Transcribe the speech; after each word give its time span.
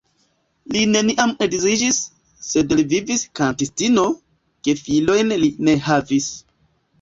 Li 0.75 0.79
neniam 0.93 1.33
edziĝis, 1.45 1.99
sed 2.47 2.73
li 2.79 2.85
vivis 2.95 3.27
kantistino, 3.41 4.07
gefilojn 4.69 5.31
li 5.45 5.53
ne 5.69 5.77
havis. 5.91 6.33